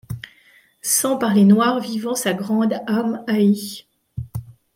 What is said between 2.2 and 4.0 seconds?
grande âme haïe